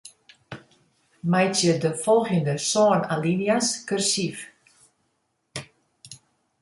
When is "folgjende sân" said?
2.03-3.01